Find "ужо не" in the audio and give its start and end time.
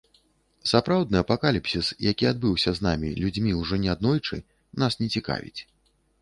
3.61-3.89